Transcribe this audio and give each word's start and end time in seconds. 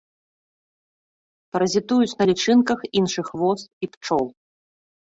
Паразітуюць 1.57 2.17
на 2.23 2.29
лічынках 2.33 2.79
іншых 3.03 3.25
вос 3.45 3.61
і 3.87 3.93
пчол. 3.95 4.25